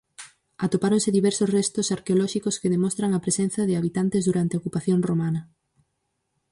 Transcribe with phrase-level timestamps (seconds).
[0.65, 5.41] Atopáronse diversos restos arqueolóxicos que demostran a presenza de habitantes durante a ocupación romana.